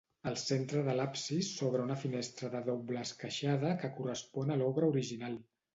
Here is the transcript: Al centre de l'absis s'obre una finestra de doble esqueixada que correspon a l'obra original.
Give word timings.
Al 0.29 0.37
centre 0.43 0.79
de 0.87 0.95
l'absis 0.99 1.51
s'obre 1.59 1.83
una 1.89 1.99
finestra 2.05 2.51
de 2.57 2.63
doble 2.71 3.05
esqueixada 3.05 3.79
que 3.85 3.95
correspon 4.01 4.55
a 4.57 4.61
l'obra 4.65 4.93
original. 4.99 5.41